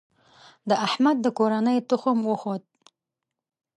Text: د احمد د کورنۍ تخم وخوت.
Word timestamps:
د 0.69 0.71
احمد 0.87 1.17
د 1.21 1.27
کورنۍ 1.37 1.77
تخم 1.89 2.17
وخوت. 2.29 2.63